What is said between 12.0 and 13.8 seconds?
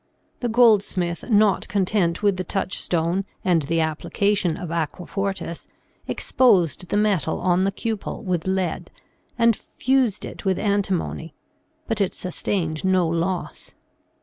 it sustained no loss.